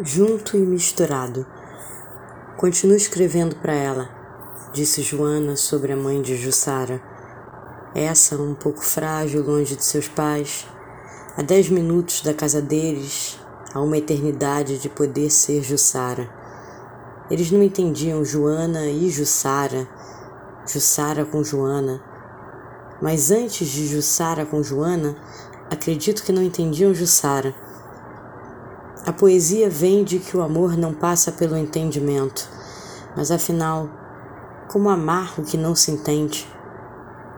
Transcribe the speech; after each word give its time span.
junto 0.00 0.56
e 0.56 0.60
misturado. 0.60 1.44
Continuo 2.56 2.96
escrevendo 2.96 3.56
para 3.56 3.74
ela, 3.74 4.08
disse 4.72 5.02
Joana 5.02 5.56
sobre 5.56 5.92
a 5.92 5.96
mãe 5.96 6.22
de 6.22 6.36
Jussara. 6.36 7.02
Essa, 7.94 8.36
um 8.40 8.54
pouco 8.54 8.80
frágil, 8.80 9.42
longe 9.42 9.74
de 9.74 9.84
seus 9.84 10.06
pais, 10.06 10.66
a 11.36 11.42
dez 11.42 11.68
minutos 11.68 12.22
da 12.22 12.32
casa 12.32 12.62
deles, 12.62 13.40
a 13.74 13.80
uma 13.80 13.98
eternidade 13.98 14.78
de 14.78 14.88
poder 14.88 15.30
ser 15.30 15.64
Jussara. 15.64 16.30
Eles 17.28 17.50
não 17.50 17.60
entendiam 17.60 18.24
Joana 18.24 18.86
e 18.86 19.10
Jussara, 19.10 19.88
Jussara 20.64 21.24
com 21.24 21.42
Joana. 21.42 22.00
Mas 23.02 23.32
antes 23.32 23.66
de 23.66 23.88
Jussara 23.88 24.46
com 24.46 24.62
Joana, 24.62 25.16
acredito 25.68 26.22
que 26.22 26.32
não 26.32 26.42
entendiam 26.42 26.94
Jussara. 26.94 27.52
A 29.08 29.12
poesia 29.14 29.70
vem 29.70 30.04
de 30.04 30.18
que 30.18 30.36
o 30.36 30.42
amor 30.42 30.76
não 30.76 30.92
passa 30.92 31.32
pelo 31.32 31.56
entendimento, 31.56 32.46
mas 33.16 33.30
afinal, 33.30 33.88
como 34.70 34.90
amar 34.90 35.40
o 35.40 35.44
que 35.44 35.56
não 35.56 35.74
se 35.74 35.90
entende? 35.90 36.46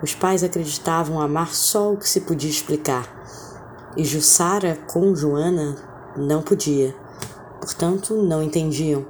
Os 0.02 0.12
pais 0.12 0.42
acreditavam 0.42 1.20
amar 1.20 1.54
só 1.54 1.92
o 1.92 1.96
que 1.96 2.08
se 2.08 2.22
podia 2.22 2.50
explicar, 2.50 3.08
e 3.96 4.02
Jussara 4.02 4.80
com 4.92 5.14
Joana 5.14 5.76
não 6.16 6.42
podia, 6.42 6.92
portanto, 7.60 8.16
não 8.16 8.42
entendiam. 8.42 9.06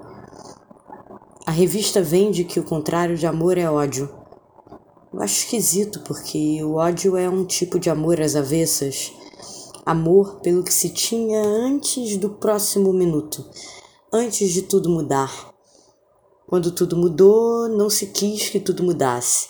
A 1.47 1.51
revista 1.51 2.03
vende 2.03 2.45
que 2.45 2.61
o 2.61 2.65
contrário 2.65 3.17
de 3.17 3.27
amor 3.27 3.57
é 3.57 3.71
ódio. 3.71 4.07
Eu 5.15 5.23
acho 5.23 5.45
esquisito 5.45 6.01
porque 6.01 6.63
o 6.63 6.75
ódio 6.75 7.17
é 7.17 7.27
um 7.27 7.47
tipo 7.47 7.79
de 7.79 7.89
amor 7.89 8.21
às 8.21 8.37
avessas 8.37 9.19
amor 9.85 10.41
pelo 10.41 10.63
que 10.63 10.73
se 10.73 10.91
tinha 10.91 11.43
antes 11.43 12.17
do 12.17 12.31
próximo 12.31 12.93
minuto, 12.93 13.45
antes 14.13 14.53
de 14.53 14.63
tudo 14.63 14.89
mudar. 14.89 15.53
Quando 16.47 16.73
tudo 16.73 16.97
mudou, 16.97 17.69
não 17.69 17.89
se 17.89 18.09
quis 18.09 18.49
que 18.49 18.59
tudo 18.59 18.83
mudasse. 18.83 19.49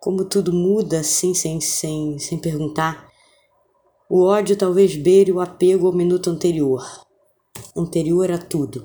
Como 0.00 0.24
tudo 0.24 0.52
muda 0.52 1.00
assim, 1.00 1.34
sem, 1.34 1.60
sem, 1.60 2.18
sem 2.18 2.38
perguntar, 2.38 3.10
o 4.08 4.24
ódio 4.24 4.56
talvez 4.56 4.94
beire 4.94 5.32
o 5.32 5.40
apego 5.40 5.86
ao 5.86 5.92
minuto 5.92 6.28
anterior, 6.28 6.84
anterior 7.76 8.30
a 8.30 8.38
tudo. 8.38 8.84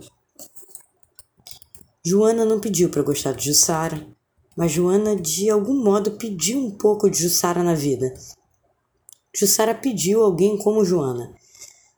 Joana 2.06 2.46
não 2.46 2.60
pediu 2.60 2.90
para 2.90 3.02
gostar 3.02 3.34
de 3.34 3.46
Jussara, 3.46 4.08
mas 4.56 4.72
Joana 4.72 5.16
de 5.16 5.50
algum 5.50 5.84
modo 5.84 6.12
pediu 6.12 6.58
um 6.58 6.72
pouco 6.72 7.10
de 7.10 7.22
Jussara 7.22 7.62
na 7.62 7.76
vida. 7.76 8.14
Jussara 9.40 9.76
pediu 9.76 10.24
alguém 10.24 10.58
como 10.58 10.84
Joana. 10.84 11.32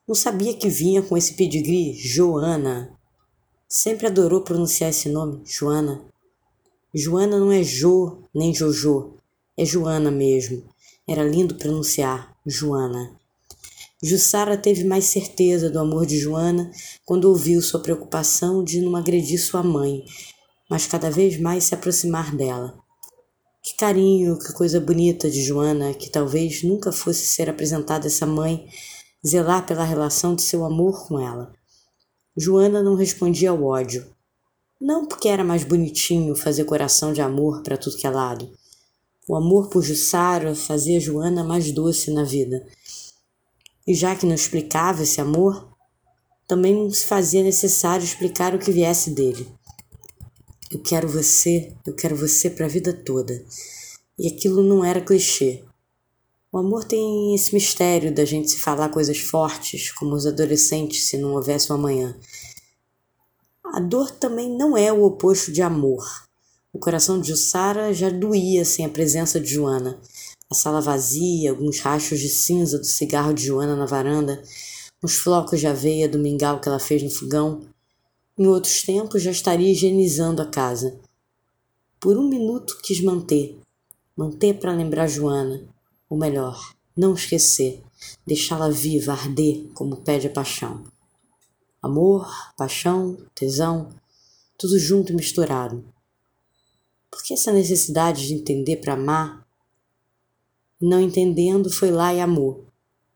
Não 0.06 0.14
sabia 0.14 0.52
que 0.52 0.68
vinha 0.68 1.00
com 1.00 1.16
esse 1.16 1.32
pedigree 1.32 1.94
Joana. 1.94 2.94
Sempre 3.66 4.06
adorou 4.06 4.42
pronunciar 4.42 4.90
esse 4.90 5.08
nome, 5.08 5.40
Joana. 5.46 6.04
Joana 6.94 7.38
não 7.38 7.50
é 7.50 7.62
Jo 7.62 8.24
nem 8.34 8.52
Jojo, 8.52 9.14
é 9.56 9.64
Joana 9.64 10.10
mesmo. 10.10 10.64
Era 11.08 11.24
lindo 11.24 11.54
pronunciar, 11.54 12.36
Joana. 12.44 13.18
Jussara 14.02 14.58
teve 14.58 14.84
mais 14.84 15.06
certeza 15.06 15.70
do 15.70 15.78
amor 15.78 16.04
de 16.04 16.18
Joana 16.18 16.70
quando 17.06 17.24
ouviu 17.24 17.62
sua 17.62 17.80
preocupação 17.80 18.62
de 18.62 18.82
não 18.82 18.96
agredir 18.96 19.40
sua 19.40 19.62
mãe, 19.62 20.04
mas 20.68 20.86
cada 20.86 21.10
vez 21.10 21.40
mais 21.40 21.64
se 21.64 21.74
aproximar 21.74 22.36
dela. 22.36 22.79
Que 23.62 23.76
carinho, 23.76 24.38
que 24.38 24.52
coisa 24.54 24.80
bonita 24.80 25.30
de 25.30 25.42
Joana, 25.42 25.92
que 25.92 26.08
talvez 26.08 26.62
nunca 26.62 26.90
fosse 26.90 27.26
ser 27.26 27.50
apresentada 27.50 28.06
essa 28.06 28.24
mãe, 28.24 28.66
zelar 29.26 29.66
pela 29.66 29.84
relação 29.84 30.34
de 30.34 30.42
seu 30.42 30.64
amor 30.64 31.06
com 31.06 31.18
ela. 31.18 31.52
Joana 32.36 32.82
não 32.82 32.94
respondia 32.94 33.50
ao 33.50 33.62
ódio. 33.62 34.06
Não 34.80 35.04
porque 35.04 35.28
era 35.28 35.44
mais 35.44 35.62
bonitinho 35.62 36.34
fazer 36.34 36.64
coração 36.64 37.12
de 37.12 37.20
amor 37.20 37.62
para 37.62 37.76
tudo 37.76 37.98
que 37.98 38.06
é 38.06 38.10
lado. 38.10 38.50
O 39.28 39.36
amor 39.36 39.68
por 39.68 39.82
Jussara 39.82 40.54
fazia 40.54 40.98
Joana 40.98 41.44
mais 41.44 41.70
doce 41.70 42.10
na 42.10 42.24
vida. 42.24 42.66
E 43.86 43.92
já 43.94 44.16
que 44.16 44.24
não 44.24 44.34
explicava 44.34 45.02
esse 45.02 45.20
amor, 45.20 45.68
também 46.48 46.74
não 46.74 46.90
se 46.90 47.04
fazia 47.04 47.42
necessário 47.42 48.04
explicar 48.04 48.54
o 48.54 48.58
que 48.58 48.72
viesse 48.72 49.10
dele. 49.10 49.46
Eu 50.70 50.78
quero 50.78 51.08
você, 51.08 51.72
eu 51.84 51.92
quero 51.96 52.14
você 52.14 52.48
para 52.48 52.66
a 52.66 52.68
vida 52.68 52.92
toda. 52.92 53.44
E 54.16 54.28
aquilo 54.28 54.62
não 54.62 54.84
era 54.84 55.00
clichê. 55.00 55.64
O 56.52 56.58
amor 56.58 56.84
tem 56.84 57.34
esse 57.34 57.52
mistério 57.52 58.14
da 58.14 58.24
gente 58.24 58.52
se 58.52 58.56
falar 58.58 58.88
coisas 58.88 59.18
fortes, 59.18 59.90
como 59.90 60.14
os 60.14 60.26
adolescentes 60.26 61.08
se 61.08 61.16
não 61.16 61.34
houvesse 61.34 61.72
um 61.72 61.74
amanhã. 61.74 62.16
A 63.64 63.80
dor 63.80 64.12
também 64.12 64.48
não 64.56 64.76
é 64.76 64.92
o 64.92 65.02
oposto 65.02 65.50
de 65.50 65.60
amor. 65.60 66.04
O 66.72 66.78
coração 66.78 67.20
de 67.20 67.30
Jussara 67.30 67.92
já 67.92 68.08
doía 68.08 68.64
sem 68.64 68.84
a 68.84 68.88
presença 68.88 69.40
de 69.40 69.48
Joana. 69.48 70.00
A 70.48 70.54
sala 70.54 70.80
vazia, 70.80 71.50
alguns 71.50 71.80
rachos 71.80 72.20
de 72.20 72.28
cinza 72.28 72.78
do 72.78 72.86
cigarro 72.86 73.34
de 73.34 73.44
Joana 73.44 73.74
na 73.74 73.86
varanda, 73.86 74.40
uns 75.02 75.16
flocos 75.16 75.58
de 75.58 75.66
aveia 75.66 76.08
do 76.08 76.18
mingau 76.18 76.60
que 76.60 76.68
ela 76.68 76.78
fez 76.78 77.02
no 77.02 77.10
fogão, 77.10 77.62
em 78.40 78.46
outros 78.46 78.80
tempos 78.80 79.22
já 79.22 79.30
estaria 79.30 79.70
higienizando 79.70 80.40
a 80.40 80.46
casa. 80.46 80.98
Por 82.00 82.16
um 82.16 82.26
minuto 82.26 82.80
quis 82.82 82.98
manter, 83.02 83.60
manter 84.16 84.58
para 84.58 84.72
lembrar 84.72 85.08
Joana, 85.08 85.62
ou 86.08 86.16
melhor, 86.16 86.72
não 86.96 87.12
esquecer, 87.12 87.82
deixá-la 88.26 88.70
viva, 88.70 89.12
arder 89.12 89.68
como 89.74 89.98
pede 89.98 90.26
a 90.26 90.30
paixão. 90.30 90.84
Amor, 91.82 92.26
paixão, 92.56 93.18
tesão, 93.34 93.90
tudo 94.56 94.78
junto 94.78 95.12
e 95.12 95.16
misturado. 95.16 95.84
Por 97.10 97.22
que 97.22 97.34
essa 97.34 97.52
necessidade 97.52 98.26
de 98.26 98.32
entender 98.32 98.76
para 98.76 98.94
amar? 98.94 99.46
Não 100.80 100.98
entendendo, 100.98 101.70
foi 101.70 101.90
lá 101.90 102.14
e 102.14 102.20
amou. 102.20 102.64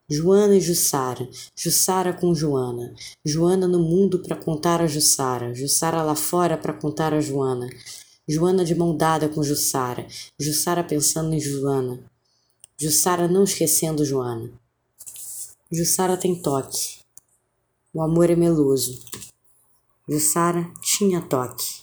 Joana 0.09 0.57
e 0.57 0.61
Jussara, 0.61 1.27
Jussara 1.57 2.13
com 2.13 2.35
Joana, 2.35 2.95
Joana 3.25 3.67
no 3.67 3.79
mundo 3.79 4.19
para 4.19 4.37
contar 4.37 4.83
a 4.83 4.87
Jussara, 4.87 5.55
Jussara 5.55 6.03
lá 6.03 6.15
fora 6.15 6.59
para 6.59 6.75
contar 6.75 7.15
a 7.15 7.21
Joana, 7.21 7.69
Joana 8.29 8.65
de 8.65 8.75
mão 8.75 8.95
dada 8.95 9.29
com 9.29 9.43
Jussara, 9.43 10.07
Jussara 10.39 10.85
pensando 10.85 11.33
em 11.33 11.41
Joana, 11.41 12.05
Jussara 12.79 13.27
não 13.29 13.45
esquecendo 13.45 14.05
Joana. 14.05 14.51
Jussara 15.73 16.17
tem 16.17 16.41
toque. 16.41 16.99
O 17.93 18.03
amor 18.03 18.29
é 18.29 18.37
meloso. 18.37 19.03
Jussara 20.09 20.71
tinha 20.83 21.23
toque. 21.23 21.74